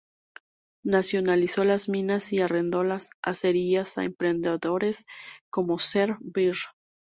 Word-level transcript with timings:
Nacionalizó 0.83 1.63
las 1.63 1.87
minas 1.87 2.33
y 2.33 2.39
arrendó 2.39 2.83
las 2.83 3.11
acerías 3.21 3.99
a 3.99 4.03
emprendedores 4.03 5.05
como 5.51 5.77
Cerf 5.77 6.17
Beer. 6.21 6.55